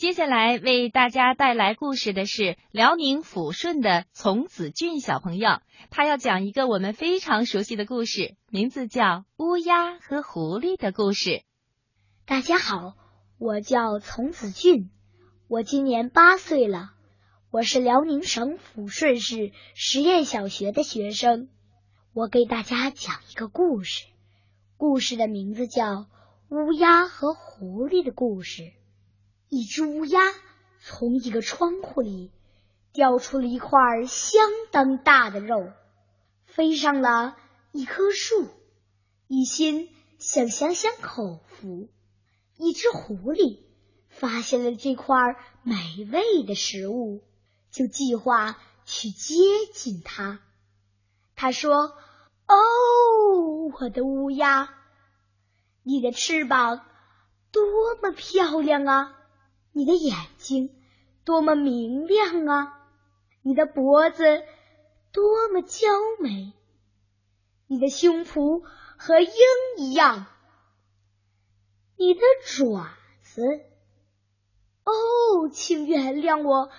[0.00, 9.02] 接下来为大家带来故事的是辽宁抚顺的丛子俊小朋友，他要讲一个我们非常熟悉的故事，名字叫
[9.36, 11.28] 《乌鸦和狐狸的故事》。
[12.24, 12.94] 大家好，
[13.36, 14.88] 我叫丛子俊，
[15.48, 16.92] 我今年八岁了，
[17.50, 21.50] 我是辽宁省抚顺市实验小学的学生。
[22.14, 24.06] 我给大家讲一个故事，
[24.78, 25.84] 故事的名字叫
[26.48, 28.62] 《乌鸦和狐狸的故事》。
[29.50, 30.20] 一只乌鸦
[30.80, 32.30] 从一个窗户里
[32.92, 35.72] 掉出了一块相当大的肉，
[36.46, 37.36] 飞上了
[37.72, 38.48] 一棵树，
[39.26, 39.88] 一心
[40.20, 41.88] 想享享口福。
[42.56, 43.64] 一只狐狸
[44.08, 45.16] 发现了这块
[45.64, 45.74] 美
[46.12, 47.24] 味的食物，
[47.72, 49.34] 就计划去接
[49.74, 50.40] 近它。
[51.34, 51.96] 他说
[52.46, 52.54] ：“哦，
[53.80, 54.72] 我的乌鸦，
[55.82, 56.86] 你的翅膀
[57.50, 57.62] 多
[58.00, 59.16] 么漂亮啊！”
[59.72, 60.74] 你的眼睛
[61.24, 62.76] 多么明亮啊！
[63.42, 64.42] 你的脖子
[65.12, 66.52] 多么娇美！
[67.66, 68.62] 你的胸脯
[68.96, 69.30] 和鹰
[69.78, 70.26] 一样！
[71.96, 72.90] 你的爪
[73.22, 73.42] 子，
[74.84, 76.70] 哦，请原谅我，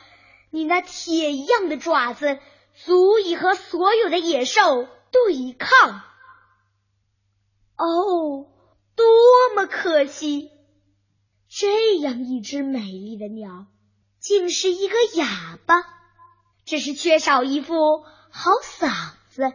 [0.50, 2.40] 你那铁一样的爪子
[2.74, 6.02] 足以和所有的野兽对抗。
[7.78, 8.48] 哦，
[8.96, 9.06] 多
[9.56, 10.52] 么可惜！
[11.54, 13.66] 这样一只美丽的鸟，
[14.20, 15.76] 竟是一个哑巴，
[16.64, 17.76] 只是缺少一副
[18.30, 19.52] 好嗓子。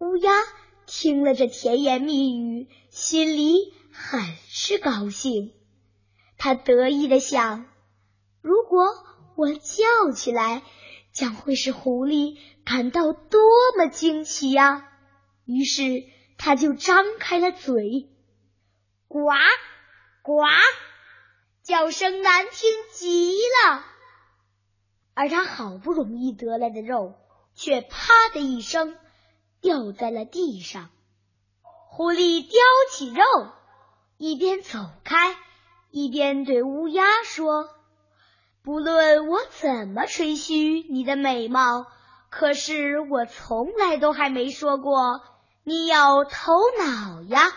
[0.00, 0.32] 乌鸦
[0.86, 5.52] 听了这甜言蜜语，心里很是高兴。
[6.36, 7.66] 他得意的想：
[8.42, 8.84] 如果
[9.36, 10.64] 我叫起来，
[11.12, 13.40] 将会使狐狸感到多
[13.76, 14.88] 么惊奇呀！
[15.44, 16.02] 于是
[16.38, 18.08] 他就张开了嘴，
[19.06, 19.20] 呱
[20.22, 20.42] 呱。
[21.68, 23.84] 叫声难听极了，
[25.12, 27.12] 而他好不容易得来的肉，
[27.54, 28.96] 却啪的一声
[29.60, 30.88] 掉在了地上。
[31.60, 32.52] 狐狸叼
[32.90, 33.22] 起肉，
[34.16, 35.36] 一边走开，
[35.90, 37.68] 一边对乌鸦说
[38.64, 41.84] ：“不论我怎么吹嘘你的美貌，
[42.30, 45.20] 可是我从来都还没说过
[45.64, 47.52] 你有头脑呀。”